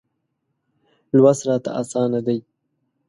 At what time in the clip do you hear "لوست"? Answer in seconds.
1.15-1.41